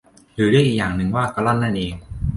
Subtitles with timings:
[0.35, 1.93] หรือเรียกอีกอย่างหนึ่งว่ากะล่อนนั่นเอง